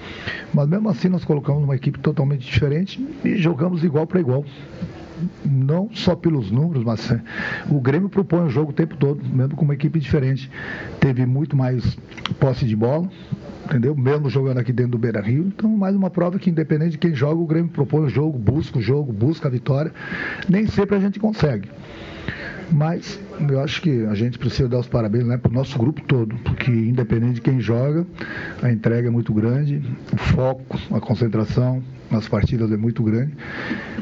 Mas 0.54 0.68
mesmo 0.68 0.88
assim 0.88 1.08
nós 1.08 1.24
colocamos 1.24 1.64
uma 1.64 1.74
equipe 1.74 1.98
totalmente 1.98 2.46
diferente 2.46 3.04
e 3.24 3.36
jogamos 3.36 3.82
igual 3.82 4.06
para 4.06 4.20
igual 4.20 4.44
não 5.44 5.88
só 5.92 6.14
pelos 6.14 6.50
números, 6.50 6.84
mas 6.84 7.10
eh, 7.10 7.20
o 7.68 7.80
Grêmio 7.80 8.08
propõe 8.08 8.42
o 8.42 8.50
jogo 8.50 8.70
o 8.70 8.74
tempo 8.74 8.96
todo, 8.96 9.22
mesmo 9.24 9.56
com 9.56 9.64
uma 9.64 9.74
equipe 9.74 9.98
diferente. 9.98 10.50
Teve 11.00 11.24
muito 11.26 11.56
mais 11.56 11.96
posse 12.38 12.66
de 12.66 12.76
bola, 12.76 13.08
entendeu? 13.66 13.94
Mesmo 13.94 14.30
jogando 14.30 14.58
aqui 14.58 14.72
dentro 14.72 14.92
do 14.92 14.98
Beira 14.98 15.20
Rio. 15.20 15.46
Então, 15.48 15.68
mais 15.70 15.94
uma 15.94 16.08
prova 16.08 16.38
que, 16.38 16.48
independente 16.48 16.92
de 16.92 16.98
quem 16.98 17.14
joga, 17.14 17.40
o 17.40 17.46
Grêmio 17.46 17.70
propõe 17.70 18.04
o 18.04 18.08
jogo, 18.08 18.38
busca 18.38 18.78
o 18.78 18.82
jogo, 18.82 19.12
busca 19.12 19.48
a 19.48 19.50
vitória. 19.50 19.92
Nem 20.48 20.66
sempre 20.66 20.96
a 20.96 21.00
gente 21.00 21.18
consegue. 21.18 21.68
Mas 22.70 23.20
eu 23.48 23.60
acho 23.60 23.80
que 23.80 24.04
a 24.06 24.14
gente 24.14 24.38
precisa 24.38 24.68
dar 24.68 24.78
os 24.78 24.88
parabéns 24.88 25.24
né, 25.24 25.36
para 25.36 25.50
o 25.50 25.54
nosso 25.54 25.78
grupo 25.78 26.02
todo, 26.02 26.34
porque 26.38 26.70
independente 26.70 27.34
de 27.34 27.40
quem 27.40 27.60
joga, 27.60 28.04
a 28.60 28.70
entrega 28.72 29.06
é 29.06 29.10
muito 29.10 29.32
grande, 29.32 29.82
o 30.12 30.16
foco, 30.16 30.78
a 30.90 31.00
concentração 31.00 31.82
nas 32.10 32.28
partidas 32.28 32.70
é 32.72 32.76
muito 32.76 33.02
grande. 33.02 33.34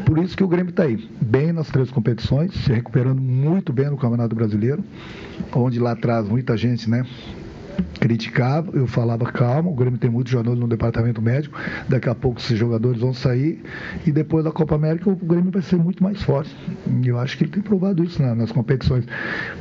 Por 0.06 0.18
isso 0.18 0.37
que 0.37 0.42
o 0.42 0.49
Grêmio 0.49 0.71
está 0.71 0.85
aí, 0.85 1.09
bem 1.21 1.52
nas 1.52 1.68
três 1.68 1.90
competições, 1.90 2.54
se 2.54 2.73
recuperando 2.73 3.21
muito 3.21 3.73
bem 3.73 3.90
no 3.90 3.99
Campeonato 3.99 4.35
Brasileiro, 4.35 4.83
onde 5.52 5.78
lá 5.78 5.92
atrás 5.92 6.26
muita 6.26 6.56
gente 6.56 6.88
né, 6.88 7.04
criticava, 8.00 8.71
eu 8.76 8.87
falava 8.87 9.25
calma, 9.25 9.71
o 9.71 9.75
Grêmio 9.75 9.99
tem 9.99 10.11
muitos 10.11 10.31
jogadores 10.31 10.61
no 10.61 10.69
departamento 10.69 11.23
médico, 11.23 11.59
daqui 11.88 12.09
a 12.09 12.14
pouco 12.14 12.40
esses 12.40 12.59
jogadores 12.59 13.00
vão 13.00 13.14
sair 13.14 13.62
e 14.07 14.12
depois 14.12 14.45
da 14.45 14.52
Copa 14.52 14.75
América 14.75 15.11
o 15.11 15.16
Grêmio 15.16 15.50
vai 15.50 15.62
ser 15.62 15.76
muito 15.76 16.02
mais 16.02 16.23
forte. 16.23 16.54
E 17.02 17.09
eu 17.09 17.19
acho 17.19 17.37
que 17.37 17.45
ele 17.45 17.50
tem 17.50 17.62
provado 17.62 18.04
isso 18.04 18.23
nas 18.23 18.52
competições. 18.52 19.07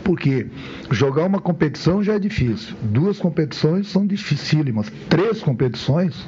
Porque 0.04 0.48
jogar 0.92 1.26
uma 1.26 1.40
competição 1.40 2.04
já 2.04 2.16
é 2.16 2.20
difícil, 2.20 2.76
duas 2.84 3.20
competições 3.20 3.88
são 3.88 4.06
dificílimas, 4.06 4.92
três 5.10 5.42
competições 5.42 6.28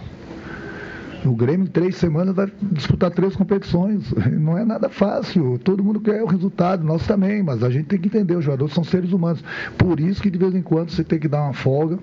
O 1.25 1.35
Grêmio, 1.35 1.65
em 1.65 1.69
três 1.69 1.95
semanas, 1.95 2.35
vai 2.35 2.51
disputar 2.71 3.09
três 3.11 3.35
competições. 3.35 4.13
Não 4.31 4.57
é 4.57 4.63
nada 4.63 4.89
fácil. 4.89 5.59
Todo 5.63 5.83
mundo 5.83 5.99
quer 5.99 6.21
o 6.23 6.27
resultado, 6.27 6.83
nós 6.83 7.05
também, 7.07 7.41
mas 7.41 7.63
a 7.63 7.69
gente 7.69 7.85
tem 7.85 7.99
que 7.99 8.07
entender, 8.07 8.35
os 8.35 8.45
jogadores 8.45 8.73
são 8.73 8.83
seres 8.83 9.11
humanos. 9.11 9.43
Por 9.77 9.99
isso 9.99 10.21
que 10.21 10.29
de 10.29 10.37
vez 10.37 10.53
em 10.53 10.61
quando 10.61 10.91
você 10.91 11.03
tem 11.03 11.19
que 11.19 11.27
dar 11.27 11.41
uma 11.43 11.53
folga 11.53 11.97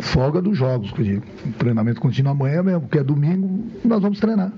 folga 0.00 0.40
dos 0.40 0.56
jogos, 0.56 0.92
que. 0.92 1.20
O 1.46 1.52
treinamento 1.58 2.00
continua 2.00 2.32
amanhã 2.32 2.62
mesmo, 2.62 2.82
porque 2.82 2.98
é 2.98 3.02
domingo, 3.02 3.66
nós 3.84 4.02
vamos 4.02 4.20
treinar. 4.20 4.52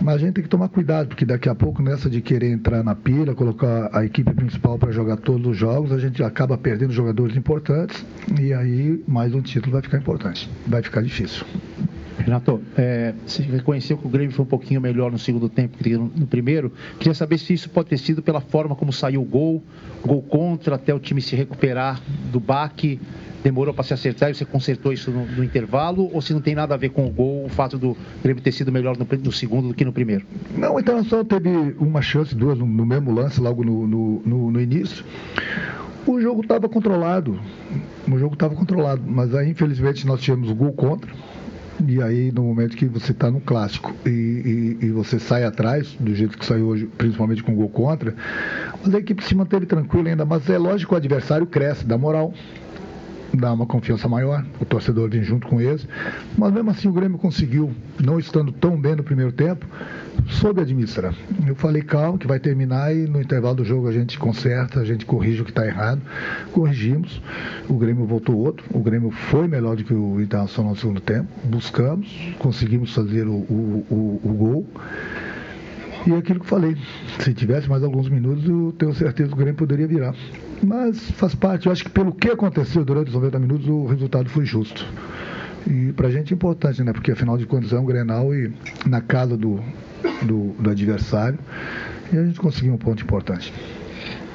Mas 0.00 0.16
a 0.16 0.18
gente 0.18 0.34
tem 0.34 0.44
que 0.44 0.50
tomar 0.50 0.68
cuidado, 0.68 1.08
porque 1.08 1.24
daqui 1.24 1.48
a 1.48 1.54
pouco, 1.54 1.82
nessa 1.82 2.10
de 2.10 2.20
querer 2.20 2.52
entrar 2.52 2.82
na 2.84 2.94
pilha, 2.94 3.34
colocar 3.34 3.88
a 3.92 4.04
equipe 4.04 4.32
principal 4.34 4.78
para 4.78 4.92
jogar 4.92 5.16
todos 5.16 5.46
os 5.46 5.56
jogos, 5.56 5.90
a 5.90 5.98
gente 5.98 6.22
acaba 6.22 6.58
perdendo 6.58 6.92
jogadores 6.92 7.34
importantes 7.34 8.04
e 8.38 8.52
aí 8.52 9.02
mais 9.08 9.34
um 9.34 9.40
título 9.40 9.72
vai 9.72 9.82
ficar 9.82 9.98
importante. 9.98 10.50
Vai 10.66 10.82
ficar 10.82 11.02
difícil. 11.02 11.46
Renato, 12.26 12.60
é, 12.76 13.14
você 13.24 13.40
reconheceu 13.44 13.96
que 13.96 14.04
o 14.04 14.10
Grêmio 14.10 14.34
foi 14.34 14.44
um 14.44 14.48
pouquinho 14.48 14.80
melhor 14.80 15.12
no 15.12 15.18
segundo 15.18 15.48
tempo 15.48 15.78
que 15.78 15.96
no, 15.96 16.26
primeiro. 16.26 16.72
Queria 16.98 17.14
saber 17.14 17.38
se 17.38 17.52
isso 17.52 17.70
pode 17.70 17.88
ter 17.88 17.98
sido 17.98 18.20
pela 18.20 18.40
forma 18.40 18.74
como 18.74 18.92
saiu 18.92 19.22
o 19.22 19.24
gol, 19.24 19.62
gol 20.04 20.20
contra, 20.22 20.74
até 20.74 20.92
o 20.92 20.98
time 20.98 21.22
se 21.22 21.36
recuperar 21.36 22.00
do 22.32 22.40
baque 22.40 23.00
demorou 23.44 23.72
para 23.72 23.84
se 23.84 23.94
acertar 23.94 24.28
e 24.28 24.34
você 24.34 24.44
consertou 24.44 24.92
isso 24.92 25.08
no, 25.08 25.24
no, 25.24 25.44
intervalo? 25.44 26.10
Ou 26.12 26.20
se 26.20 26.32
não 26.32 26.40
tem 26.40 26.52
nada 26.52 26.74
a 26.74 26.76
ver 26.76 26.88
com 26.88 27.06
o 27.06 27.10
gol, 27.10 27.44
o 27.44 27.48
fato 27.48 27.78
do 27.78 27.96
Grêmio 28.20 28.42
ter 28.42 28.50
sido 28.50 28.72
melhor 28.72 28.96
no, 28.98 29.06
no 29.22 29.30
segundo 29.30 29.68
do 29.68 29.74
que 29.74 29.84
no 29.84 29.92
primeiro? 29.92 30.26
Não, 30.58 30.74
o 30.74 30.80
Internacional 30.80 31.24
teve 31.24 31.48
uma 31.78 32.02
chance, 32.02 32.34
duas 32.34 32.58
no, 32.58 32.66
no 32.66 32.84
mesmo 32.84 33.12
lance, 33.12 33.40
logo 33.40 33.62
no, 33.62 33.86
no 33.86 34.60
início. 34.60 35.04
O 36.04 36.20
jogo 36.20 36.40
estava 36.40 36.68
controlado. 36.68 37.38
O 38.10 38.18
jogo 38.18 38.34
estava 38.34 38.54
controlado, 38.56 39.02
mas 39.06 39.32
aí 39.32 39.50
infelizmente 39.50 40.04
nós 40.08 40.20
tivemos 40.20 40.50
o 40.50 40.54
gol 40.54 40.72
contra. 40.72 41.12
E 41.84 42.00
aí, 42.02 42.32
no 42.32 42.42
momento 42.42 42.76
que 42.76 42.86
você 42.86 43.12
está 43.12 43.30
no 43.30 43.40
clássico 43.40 43.94
e, 44.06 44.78
e, 44.80 44.86
e, 44.86 44.90
você 44.90 45.18
sai 45.18 45.44
atrás, 45.44 45.94
do 46.00 46.14
jeito 46.14 46.38
que 46.38 46.44
saiu 46.44 46.68
hoje, 46.68 46.86
principalmente 46.86 47.42
com 47.42 47.54
gol 47.54 47.68
contra, 47.68 48.14
mas 48.82 48.94
a 48.94 48.98
equipe 48.98 49.22
se 49.22 49.34
manteve 49.34 49.66
tranquila 49.66 50.08
ainda. 50.08 50.24
Mas 50.24 50.48
é 50.48 50.56
lógico 50.56 50.94
o 50.94 50.96
adversário 50.96 51.46
cresce, 51.46 51.84
dá 51.84 51.98
moral 51.98 52.32
dá 53.36 53.52
uma 53.52 53.66
confiança 53.66 54.08
maior, 54.08 54.44
o 54.60 54.64
torcedor 54.64 55.08
vem 55.08 55.22
junto 55.22 55.46
com 55.46 55.60
eles. 55.60 55.86
Mas 56.36 56.52
mesmo 56.52 56.70
assim 56.70 56.88
o 56.88 56.92
Grêmio 56.92 57.18
conseguiu, 57.18 57.72
não 58.02 58.18
estando 58.18 58.52
tão 58.52 58.80
bem 58.80 58.96
no 58.96 59.02
primeiro 59.02 59.32
tempo, 59.32 59.66
soube 60.28 60.60
administrar. 60.60 61.14
Eu 61.46 61.54
falei, 61.54 61.82
calma, 61.82 62.18
que 62.18 62.26
vai 62.26 62.38
terminar 62.38 62.94
e 62.94 63.06
no 63.06 63.20
intervalo 63.20 63.56
do 63.56 63.64
jogo 63.64 63.88
a 63.88 63.92
gente 63.92 64.18
conserta, 64.18 64.80
a 64.80 64.84
gente 64.84 65.04
corrige 65.04 65.42
o 65.42 65.44
que 65.44 65.50
está 65.50 65.66
errado. 65.66 66.00
Corrigimos, 66.52 67.22
o 67.68 67.74
Grêmio 67.74 68.06
voltou 68.06 68.36
outro, 68.36 68.64
o 68.72 68.80
Grêmio 68.80 69.10
foi 69.10 69.46
melhor 69.46 69.76
do 69.76 69.84
que 69.84 69.94
o 69.94 70.20
Internacional 70.20 70.72
no 70.72 70.78
segundo 70.78 71.00
tempo, 71.00 71.28
buscamos, 71.44 72.34
conseguimos 72.38 72.94
fazer 72.94 73.26
o, 73.26 73.34
o, 73.34 73.86
o, 73.90 74.20
o 74.24 74.32
gol. 74.34 74.66
E 76.06 76.12
é 76.12 76.16
aquilo 76.16 76.38
que 76.38 76.46
falei, 76.46 76.76
se 77.18 77.34
tivesse 77.34 77.68
mais 77.68 77.82
alguns 77.82 78.08
minutos, 78.08 78.48
eu 78.48 78.72
tenho 78.78 78.94
certeza 78.94 79.28
que 79.28 79.34
o 79.34 79.38
Grêmio 79.38 79.56
poderia 79.56 79.88
virar. 79.88 80.14
Mas 80.62 81.10
faz 81.12 81.34
parte, 81.34 81.66
eu 81.66 81.72
acho 81.72 81.84
que 81.84 81.90
pelo 81.90 82.12
que 82.12 82.28
aconteceu 82.28 82.84
durante 82.84 83.08
os 83.08 83.14
90 83.14 83.38
minutos, 83.38 83.68
o 83.68 83.86
resultado 83.86 84.28
foi 84.28 84.44
justo. 84.44 84.84
E 85.66 85.92
pra 85.92 86.10
gente 86.10 86.32
é 86.32 86.36
importante, 86.36 86.82
né? 86.82 86.92
Porque 86.92 87.10
afinal 87.10 87.36
de 87.36 87.46
contas 87.46 87.72
é 87.72 87.78
um 87.78 87.84
Grenal 87.84 88.34
e 88.34 88.52
na 88.86 89.00
casa 89.00 89.36
do, 89.36 89.60
do, 90.22 90.54
do 90.58 90.70
adversário. 90.70 91.38
E 92.12 92.16
a 92.16 92.24
gente 92.24 92.38
conseguiu 92.38 92.72
um 92.74 92.78
ponto 92.78 93.02
importante. 93.02 93.52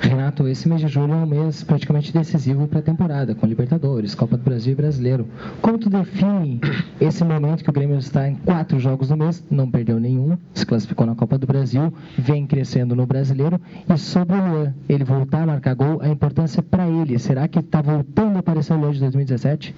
Renato, 0.01 0.47
esse 0.47 0.67
mês 0.67 0.81
de 0.81 0.87
julho 0.87 1.13
é 1.13 1.17
um 1.17 1.25
mês 1.27 1.63
praticamente 1.63 2.11
decisivo 2.11 2.67
para 2.67 2.79
a 2.79 2.81
temporada, 2.81 3.35
com 3.35 3.45
Libertadores, 3.45 4.15
Copa 4.15 4.35
do 4.35 4.43
Brasil 4.43 4.73
e 4.73 4.75
Brasileiro. 4.75 5.27
Como 5.61 5.77
tu 5.77 5.91
define 5.91 6.59
esse 6.99 7.23
momento 7.23 7.63
que 7.63 7.69
o 7.69 7.73
Grêmio 7.73 7.99
está 7.99 8.27
em 8.27 8.33
quatro 8.33 8.79
jogos 8.79 9.11
no 9.11 9.17
mês, 9.17 9.43
não 9.49 9.69
perdeu 9.69 9.99
nenhum, 9.99 10.37
se 10.55 10.65
classificou 10.65 11.05
na 11.05 11.13
Copa 11.13 11.37
do 11.37 11.45
Brasil, 11.45 11.93
vem 12.17 12.47
crescendo 12.47 12.95
no 12.95 13.05
Brasileiro, 13.05 13.61
e 13.87 13.97
sobre 13.97 14.35
o 14.35 14.39
Luan, 14.39 14.73
ele 14.89 15.03
voltar 15.03 15.43
a 15.43 15.45
marcar 15.45 15.75
gol, 15.75 16.01
a 16.01 16.09
importância 16.09 16.63
para 16.63 16.87
ele, 16.87 17.19
será 17.19 17.47
que 17.47 17.59
está 17.59 17.81
voltando 17.81 18.37
a 18.37 18.39
aparecer 18.39 18.73
o 18.73 18.77
Luan 18.77 18.91
de 18.91 18.99
2017? 19.01 19.75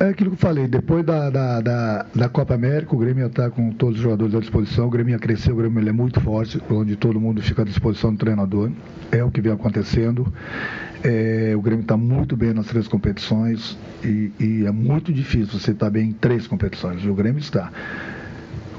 É 0.00 0.08
aquilo 0.08 0.30
que 0.30 0.34
eu 0.34 0.40
falei, 0.40 0.66
depois 0.66 1.04
da, 1.04 1.30
da, 1.30 1.60
da, 1.60 2.06
da 2.12 2.28
Copa 2.28 2.52
América, 2.52 2.96
o 2.96 2.98
Grêmio 2.98 3.26
está 3.26 3.48
com 3.48 3.70
todos 3.70 3.96
os 3.96 4.02
jogadores 4.02 4.34
à 4.34 4.40
disposição, 4.40 4.88
o 4.88 4.90
Grêmio 4.90 5.16
cresceu, 5.20 5.54
o 5.54 5.56
Grêmio 5.56 5.88
é 5.88 5.92
muito 5.92 6.20
forte, 6.20 6.60
onde 6.68 6.96
todo 6.96 7.20
mundo 7.20 7.40
fica 7.40 7.62
à 7.62 7.64
disposição 7.64 8.12
do 8.12 8.18
treinador, 8.18 8.72
é 9.12 9.22
o 9.22 9.30
que 9.30 9.40
vem 9.40 9.52
acontecendo. 9.52 10.32
É, 11.02 11.52
o 11.56 11.62
Grêmio 11.62 11.82
está 11.82 11.96
muito 11.96 12.36
bem 12.36 12.52
nas 12.52 12.66
três 12.66 12.88
competições 12.88 13.78
e, 14.02 14.32
e 14.40 14.66
é 14.66 14.72
muito 14.72 15.12
difícil 15.12 15.60
você 15.60 15.70
estar 15.70 15.86
tá 15.86 15.90
bem 15.90 16.08
em 16.08 16.12
três 16.12 16.48
competições, 16.48 17.06
o 17.06 17.14
Grêmio 17.14 17.38
está. 17.38 17.70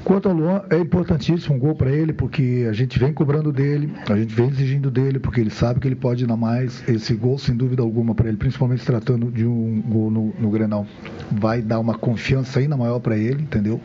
Quanto 0.06 0.28
ao 0.28 0.34
Luan, 0.36 0.62
é 0.70 0.78
importantíssimo 0.78 1.56
um 1.56 1.58
gol 1.58 1.74
para 1.74 1.90
ele, 1.90 2.12
porque 2.12 2.64
a 2.70 2.72
gente 2.72 2.96
vem 2.96 3.12
cobrando 3.12 3.50
dele, 3.50 3.92
a 4.08 4.16
gente 4.16 4.32
vem 4.32 4.46
exigindo 4.46 4.88
dele, 4.88 5.18
porque 5.18 5.40
ele 5.40 5.50
sabe 5.50 5.80
que 5.80 5.88
ele 5.88 5.96
pode 5.96 6.24
dar 6.24 6.36
mais. 6.36 6.88
Esse 6.88 7.12
gol, 7.12 7.36
sem 7.38 7.56
dúvida 7.56 7.82
alguma, 7.82 8.14
para 8.14 8.28
ele, 8.28 8.36
principalmente 8.36 8.82
se 8.82 8.86
tratando 8.86 9.32
de 9.32 9.44
um 9.44 9.82
gol 9.82 10.08
no, 10.08 10.32
no 10.38 10.48
Grenal, 10.48 10.86
vai 11.32 11.60
dar 11.60 11.80
uma 11.80 11.98
confiança 11.98 12.60
ainda 12.60 12.76
maior 12.76 13.00
para 13.00 13.18
ele, 13.18 13.42
entendeu? 13.42 13.80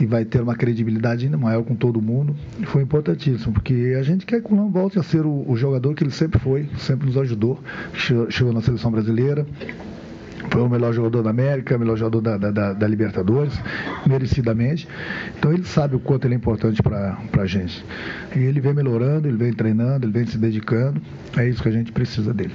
E 0.00 0.04
vai 0.04 0.24
ter 0.24 0.40
uma 0.40 0.56
credibilidade 0.56 1.26
ainda 1.26 1.38
maior 1.38 1.62
com 1.62 1.76
todo 1.76 2.02
mundo. 2.02 2.34
Foi 2.64 2.82
importantíssimo, 2.82 3.52
porque 3.52 3.94
a 3.96 4.02
gente 4.02 4.26
quer 4.26 4.42
que 4.42 4.52
o 4.52 4.56
Luan 4.56 4.68
volte 4.68 4.98
a 4.98 5.02
ser 5.04 5.24
o, 5.24 5.48
o 5.48 5.56
jogador 5.56 5.94
que 5.94 6.02
ele 6.02 6.10
sempre 6.10 6.40
foi, 6.40 6.68
sempre 6.76 7.06
nos 7.06 7.16
ajudou. 7.16 7.60
Chegou 8.30 8.52
na 8.52 8.62
seleção 8.62 8.90
brasileira, 8.90 9.46
foi 10.50 10.62
o 10.62 10.68
melhor 10.68 10.92
jogador 10.92 11.22
da 11.22 11.30
América, 11.30 11.76
o 11.76 11.78
melhor 11.78 11.96
jogador 11.96 12.20
da, 12.20 12.50
da, 12.50 12.72
da, 12.72 12.86
Libertadores, 12.86 13.58
merecidamente. 14.06 14.88
Então 15.38 15.52
ele 15.52 15.64
sabe 15.64 15.96
o 15.96 15.98
quanto 15.98 16.26
ele 16.26 16.34
é 16.34 16.36
importante 16.36 16.82
para 16.82 17.18
a 17.38 17.46
gente. 17.46 17.84
E 18.34 18.40
ele 18.40 18.60
vem 18.60 18.74
melhorando, 18.74 19.28
ele 19.28 19.36
vem 19.36 19.52
treinando, 19.52 20.06
ele 20.06 20.12
vem 20.12 20.26
se 20.26 20.38
dedicando. 20.38 21.00
É 21.36 21.48
isso 21.48 21.62
que 21.62 21.68
a 21.68 21.72
gente 21.72 21.92
precisa 21.92 22.32
dele. 22.32 22.54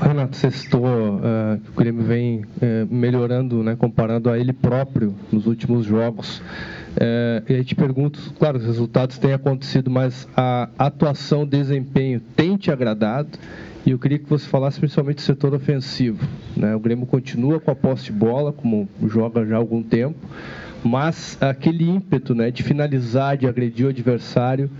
Renato, 0.00 0.34
você 0.34 0.50
citou 0.50 0.86
uh, 0.86 1.60
que 1.62 1.70
o 1.70 1.74
Grêmio 1.76 2.02
vem 2.02 2.40
uh, 2.40 2.46
melhorando, 2.90 3.62
né, 3.62 3.76
comparando 3.76 4.30
a 4.30 4.38
ele 4.38 4.52
próprio 4.52 5.14
nos 5.30 5.46
últimos 5.46 5.84
jogos. 5.84 6.38
Uh, 6.38 7.44
e 7.48 7.54
aí 7.56 7.64
te 7.64 7.74
pergunto, 7.74 8.18
claro, 8.38 8.56
os 8.58 8.64
resultados 8.64 9.18
têm 9.18 9.34
acontecido, 9.34 9.90
mas 9.90 10.26
a 10.34 10.70
atuação, 10.78 11.46
desempenho 11.46 12.18
tem 12.34 12.56
te 12.56 12.70
agradado? 12.70 13.38
E 13.90 13.92
eu 13.92 13.98
queria 13.98 14.20
que 14.20 14.30
você 14.30 14.46
falasse 14.46 14.78
principalmente 14.78 15.16
do 15.16 15.22
setor 15.22 15.52
ofensivo. 15.52 16.24
Né? 16.56 16.76
O 16.76 16.78
Grêmio 16.78 17.06
continua 17.06 17.58
com 17.58 17.72
a 17.72 17.74
posse 17.74 18.04
de 18.04 18.12
bola, 18.12 18.52
como 18.52 18.88
joga 19.08 19.44
já 19.44 19.56
há 19.56 19.58
algum 19.58 19.82
tempo, 19.82 20.16
mas 20.84 21.36
aquele 21.40 21.90
ímpeto 21.90 22.32
né, 22.32 22.52
de 22.52 22.62
finalizar, 22.62 23.36
de 23.36 23.48
agredir 23.48 23.86
o 23.86 23.88
adversário, 23.88 24.70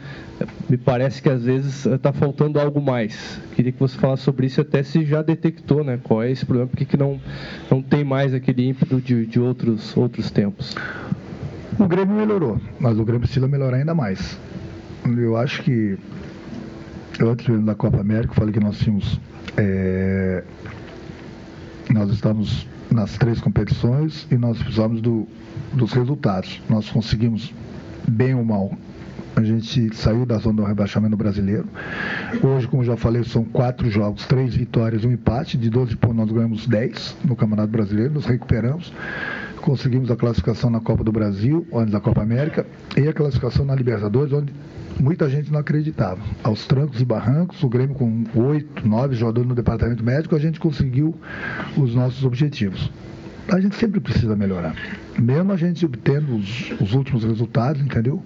me 0.68 0.76
parece 0.76 1.20
que 1.20 1.28
às 1.28 1.42
vezes 1.42 1.86
está 1.86 2.12
faltando 2.12 2.60
algo 2.60 2.80
mais. 2.80 3.40
Queria 3.56 3.72
que 3.72 3.80
você 3.80 3.98
falasse 3.98 4.22
sobre 4.22 4.46
isso, 4.46 4.60
até 4.60 4.80
se 4.84 5.04
já 5.04 5.22
detectou 5.22 5.82
né, 5.82 5.98
qual 6.00 6.22
é 6.22 6.30
esse 6.30 6.46
problema, 6.46 6.68
porque 6.68 6.84
que 6.84 6.96
não, 6.96 7.20
não 7.68 7.82
tem 7.82 8.04
mais 8.04 8.32
aquele 8.32 8.68
ímpeto 8.68 9.00
de, 9.00 9.26
de 9.26 9.40
outros, 9.40 9.96
outros 9.96 10.30
tempos. 10.30 10.76
O 11.76 11.88
Grêmio 11.88 12.14
melhorou, 12.14 12.60
mas 12.78 12.96
o 12.96 13.04
Grêmio 13.04 13.22
precisa 13.22 13.48
melhorar 13.48 13.78
ainda 13.78 13.92
mais. 13.92 14.38
Eu 15.04 15.36
acho 15.36 15.64
que 15.64 15.98
antes 17.20 17.64
da 17.64 17.74
Copa 17.74 18.00
América, 18.00 18.34
falei 18.34 18.52
que 18.52 18.60
nós 18.60 18.78
tínhamos. 18.78 19.20
É, 19.56 20.44
nós 21.90 22.10
estamos 22.10 22.66
nas 22.90 23.16
três 23.18 23.40
competições 23.40 24.26
e 24.30 24.36
nós 24.36 24.58
precisamos 24.58 25.00
do, 25.00 25.26
dos 25.72 25.92
resultados. 25.92 26.60
Nós 26.68 26.88
conseguimos, 26.88 27.52
bem 28.06 28.34
ou 28.34 28.44
mal, 28.44 28.72
a 29.36 29.42
gente 29.42 29.94
saiu 29.96 30.26
da 30.26 30.38
zona 30.38 30.62
do 30.62 30.64
rebaixamento 30.64 31.16
brasileiro. 31.16 31.66
Hoje, 32.42 32.66
como 32.66 32.84
já 32.84 32.96
falei, 32.96 33.24
são 33.24 33.44
quatro 33.44 33.90
jogos, 33.90 34.26
três 34.26 34.54
vitórias 34.54 35.02
e 35.02 35.06
um 35.06 35.12
empate. 35.12 35.56
De 35.56 35.70
12 35.70 35.96
pontos, 35.96 36.16
nós 36.16 36.30
ganhamos 36.30 36.66
10 36.66 37.16
no 37.24 37.36
Campeonato 37.36 37.68
Brasileiro, 37.68 38.14
nos 38.14 38.26
recuperamos. 38.26 38.92
Conseguimos 39.62 40.10
a 40.10 40.16
classificação 40.16 40.70
na 40.70 40.80
Copa 40.80 41.04
do 41.04 41.12
Brasil, 41.12 41.66
antes 41.72 41.92
da 41.92 42.00
Copa 42.00 42.22
América, 42.22 42.66
e 42.96 43.06
a 43.06 43.12
classificação 43.12 43.64
na 43.64 43.74
Libertadores, 43.74 44.32
onde 44.32 44.52
muita 44.98 45.28
gente 45.28 45.52
não 45.52 45.60
acreditava. 45.60 46.20
Aos 46.42 46.66
trancos 46.66 47.00
e 47.00 47.04
barrancos, 47.04 47.62
o 47.62 47.68
Grêmio 47.68 47.94
com 47.94 48.24
oito, 48.34 48.86
nove 48.86 49.14
jogadores 49.14 49.48
no 49.48 49.54
departamento 49.54 50.04
médico, 50.04 50.34
a 50.34 50.38
gente 50.38 50.58
conseguiu 50.58 51.14
os 51.76 51.94
nossos 51.94 52.24
objetivos. 52.24 52.90
A 53.48 53.58
gente 53.58 53.74
sempre 53.74 53.98
precisa 53.98 54.36
melhorar. 54.36 54.76
Mesmo 55.18 55.52
a 55.52 55.56
gente 55.56 55.84
obtendo 55.84 56.36
os, 56.36 56.70
os 56.80 56.94
últimos 56.94 57.24
resultados, 57.24 57.82
entendeu? 57.82 58.22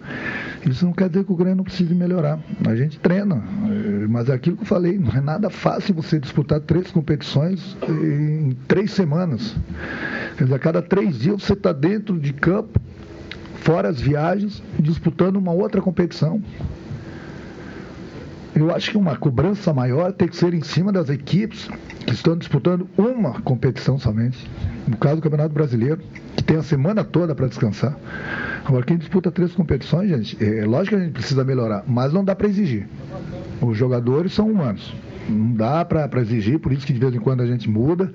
Isso 0.66 0.84
não 0.84 0.92
quer 0.92 1.08
dizer 1.08 1.24
que 1.24 1.32
o 1.32 1.36
Grêmio 1.36 1.56
não 1.56 1.64
precise 1.64 1.94
melhorar. 1.94 2.38
A 2.66 2.74
gente 2.76 2.98
treina. 2.98 3.36
Eh, 3.36 4.06
mas 4.08 4.28
é 4.28 4.34
aquilo 4.34 4.56
que 4.56 4.62
eu 4.62 4.66
falei, 4.66 4.98
não 4.98 5.10
é 5.12 5.20
nada 5.20 5.48
fácil 5.48 5.94
você 5.94 6.18
disputar 6.18 6.60
três 6.60 6.90
competições 6.90 7.76
em 7.88 8.54
três 8.68 8.90
semanas. 8.90 9.56
A 10.52 10.58
cada 10.58 10.82
três 10.82 11.18
dias 11.18 11.42
você 11.42 11.52
está 11.52 11.72
dentro 11.72 12.18
de 12.18 12.32
campo 12.32 12.80
fora 13.64 13.88
as 13.88 14.00
viagens, 14.00 14.62
disputando 14.78 15.36
uma 15.36 15.52
outra 15.52 15.80
competição. 15.80 16.42
Eu 18.54 18.72
acho 18.72 18.90
que 18.90 18.96
uma 18.96 19.16
cobrança 19.16 19.72
maior 19.72 20.12
tem 20.12 20.28
que 20.28 20.36
ser 20.36 20.54
em 20.54 20.62
cima 20.62 20.92
das 20.92 21.08
equipes 21.08 21.68
que 22.06 22.12
estão 22.12 22.36
disputando 22.36 22.86
uma 22.96 23.40
competição 23.40 23.98
somente. 23.98 24.38
No 24.86 24.96
caso 24.96 25.16
do 25.16 25.22
Campeonato 25.22 25.54
Brasileiro, 25.54 26.00
que 26.36 26.44
tem 26.44 26.56
a 26.56 26.62
semana 26.62 27.02
toda 27.02 27.34
para 27.34 27.48
descansar. 27.48 27.96
Agora, 28.64 28.84
quem 28.84 28.98
disputa 28.98 29.30
três 29.30 29.52
competições, 29.52 30.08
gente, 30.08 30.36
é 30.44 30.64
lógico 30.64 30.96
que 30.96 31.02
a 31.02 31.04
gente 31.04 31.14
precisa 31.14 31.42
melhorar, 31.42 31.84
mas 31.86 32.12
não 32.12 32.24
dá 32.24 32.34
para 32.34 32.46
exigir. 32.46 32.86
Os 33.60 33.76
jogadores 33.76 34.32
são 34.32 34.50
humanos. 34.50 34.94
Não 35.28 35.52
dá 35.52 35.84
para 35.84 36.20
exigir, 36.20 36.58
por 36.58 36.70
isso 36.70 36.86
que 36.86 36.92
de 36.92 37.00
vez 37.00 37.14
em 37.14 37.18
quando 37.18 37.40
a 37.40 37.46
gente 37.46 37.68
muda 37.68 38.12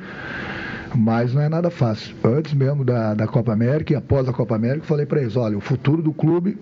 mas 0.96 1.34
não 1.34 1.42
é 1.42 1.50
nada 1.50 1.70
fácil. 1.70 2.16
Antes 2.24 2.54
mesmo 2.54 2.84
da, 2.84 3.14
da 3.14 3.28
Copa 3.28 3.54
América 3.54 3.94
e 3.94 3.96
após 3.96 4.28
a 4.28 4.34
Copa 4.34 4.56
América, 4.56 4.86
falei 4.86 5.06
para 5.06 5.22
eles: 5.22 5.36
olha, 5.36 5.58
o 5.58 5.62
futuro 5.62 6.02
do 6.02 6.14
clube 6.14 6.58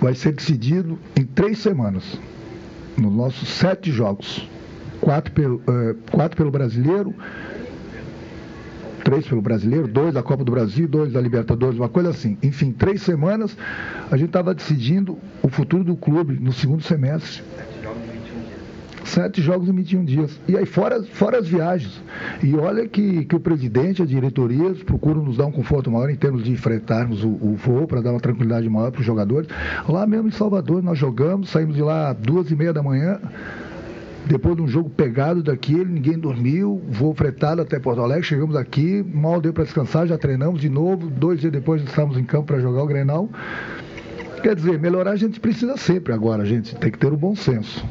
vai 0.00 0.14
ser 0.14 0.32
decidido 0.32 0.98
em 1.18 1.24
três 1.24 1.58
semanas, 1.58 2.18
nos 2.96 3.12
nossos 3.12 3.48
sete 3.48 3.90
jogos: 3.90 4.48
quatro 5.00 5.32
pelo, 5.32 5.56
uh, 5.56 5.94
quatro 6.10 6.36
pelo 6.36 6.50
brasileiro, 6.50 7.14
três 9.04 9.26
pelo 9.26 9.40
brasileiro, 9.40 9.86
dois 9.86 10.14
da 10.14 10.22
Copa 10.22 10.44
do 10.44 10.52
Brasil, 10.52 10.88
dois 10.88 11.12
da 11.12 11.20
Libertadores, 11.20 11.78
uma 11.78 11.88
coisa 11.88 12.10
assim. 12.10 12.36
Enfim, 12.42 12.72
três 12.72 13.02
semanas 13.02 13.56
a 14.10 14.16
gente 14.16 14.28
estava 14.28 14.54
decidindo 14.54 15.18
o 15.42 15.48
futuro 15.48 15.84
do 15.84 15.96
clube 15.96 16.38
no 16.40 16.52
segundo 16.52 16.82
semestre. 16.82 17.42
Sete 19.04 19.42
jogos 19.42 19.68
em 19.68 19.72
21 19.72 20.04
dias. 20.04 20.40
E 20.48 20.56
aí, 20.56 20.64
fora, 20.64 21.02
fora 21.02 21.38
as 21.38 21.48
viagens. 21.48 22.02
E 22.42 22.54
olha 22.56 22.86
que, 22.86 23.24
que 23.24 23.34
o 23.34 23.40
presidente, 23.40 24.02
a 24.02 24.06
diretoria 24.06 24.74
procuram 24.86 25.22
nos 25.22 25.36
dar 25.36 25.46
um 25.46 25.52
conforto 25.52 25.90
maior 25.90 26.08
em 26.08 26.16
termos 26.16 26.44
de 26.44 26.52
enfrentarmos 26.52 27.24
o, 27.24 27.28
o 27.28 27.56
voo 27.56 27.86
para 27.86 28.00
dar 28.00 28.10
uma 28.12 28.20
tranquilidade 28.20 28.68
maior 28.68 28.90
para 28.90 29.00
os 29.00 29.06
jogadores. 29.06 29.48
Lá 29.88 30.06
mesmo 30.06 30.28
em 30.28 30.32
Salvador, 30.32 30.82
nós 30.82 30.98
jogamos, 30.98 31.50
saímos 31.50 31.74
de 31.74 31.82
lá 31.82 32.12
duas 32.12 32.50
e 32.50 32.56
meia 32.56 32.72
da 32.72 32.82
manhã. 32.82 33.18
Depois 34.24 34.54
de 34.54 34.62
um 34.62 34.68
jogo 34.68 34.88
pegado 34.88 35.42
daquele, 35.42 35.86
ninguém 35.86 36.16
dormiu, 36.16 36.80
voo 36.88 37.12
fretado 37.12 37.60
até 37.60 37.80
Porto 37.80 38.00
Alegre, 38.00 38.22
chegamos 38.22 38.54
aqui, 38.54 39.04
mal 39.12 39.40
deu 39.40 39.52
para 39.52 39.64
descansar, 39.64 40.06
já 40.06 40.16
treinamos 40.16 40.60
de 40.60 40.68
novo, 40.68 41.10
dois 41.10 41.40
dias 41.40 41.52
depois 41.52 41.82
estamos 41.82 42.16
em 42.16 42.22
campo 42.22 42.46
para 42.46 42.60
jogar 42.60 42.84
o 42.84 42.86
Grenal. 42.86 43.28
Quer 44.40 44.54
dizer, 44.54 44.78
melhorar 44.78 45.10
a 45.10 45.16
gente 45.16 45.40
precisa 45.40 45.76
sempre 45.76 46.12
agora, 46.12 46.44
a 46.44 46.46
gente 46.46 46.74
tem 46.76 46.90
que 46.90 46.98
ter 46.98 47.12
o 47.12 47.16
bom 47.16 47.34
senso 47.34 47.84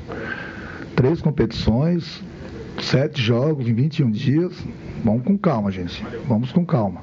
três 1.01 1.19
competições, 1.19 2.23
sete 2.79 3.19
jogos 3.19 3.67
em 3.67 3.73
21 3.73 4.11
dias. 4.11 4.53
Vamos 5.03 5.23
com 5.23 5.35
calma, 5.35 5.71
gente. 5.71 6.05
Vamos 6.27 6.51
com 6.51 6.63
calma. 6.63 7.01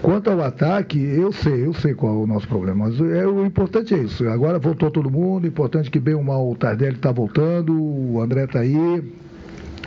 Quanto 0.00 0.30
ao 0.30 0.40
ataque, 0.40 1.00
eu 1.00 1.32
sei, 1.32 1.66
eu 1.66 1.74
sei 1.74 1.94
qual 1.94 2.14
é 2.14 2.16
o 2.18 2.26
nosso 2.28 2.46
problema, 2.46 2.88
mas 2.88 3.00
é, 3.00 3.26
o 3.26 3.44
importante 3.44 3.92
é 3.92 3.98
isso. 3.98 4.28
Agora 4.28 4.56
voltou 4.60 4.88
todo 4.88 5.10
mundo, 5.10 5.48
importante 5.48 5.90
que 5.90 5.98
bem 5.98 6.14
ou 6.14 6.22
mal 6.22 6.48
o 6.48 6.54
Tardelli 6.54 6.94
está 6.94 7.10
voltando, 7.10 7.74
o 7.74 8.20
André 8.22 8.44
está 8.44 8.60
aí, 8.60 9.02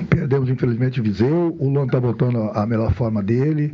perdemos 0.10 0.50
infelizmente 0.50 1.00
o 1.00 1.03
Viseu, 1.03 1.55
o 1.58 1.70
Luan 1.70 1.86
está 1.86 2.00
voltando 2.00 2.51
à 2.53 2.65
melhor 2.65 2.91
forma 2.91 3.24
dele. 3.24 3.74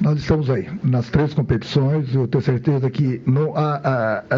Nós 0.00 0.18
estamos 0.18 0.50
aí, 0.50 0.68
nas 0.82 1.08
três 1.08 1.32
competições. 1.34 2.14
Eu 2.14 2.26
tenho 2.26 2.42
certeza 2.42 2.90
que 2.90 3.22
não, 3.26 3.54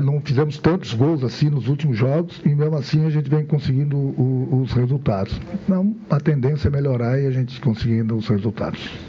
não 0.03 0.21
fizemos 0.21 0.59
tantos 0.59 0.95
gols 0.95 1.25
assim 1.25 1.49
nos 1.49 1.69
últimos 1.69 1.97
jogos 1.97 2.41
e 2.45 2.55
mesmo 2.55 2.77
assim 2.77 3.05
a 3.07 3.11
gente 3.11 3.29
vem 3.29 3.45
conseguindo 3.45 3.97
o, 3.97 4.63
os 4.63 4.73
resultados. 4.73 5.41
Não, 5.67 5.95
a 6.11 6.21
tendência 6.21 6.69
é 6.69 6.71
melhorar 6.71 7.19
e 7.21 7.27
a 7.27 7.31
gente 7.31 7.61
conseguindo 7.61 8.17
os 8.17 8.29
resultados. 8.29 8.89